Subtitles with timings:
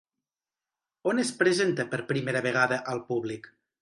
[1.11, 3.53] On es presenta per primera vegada al públic?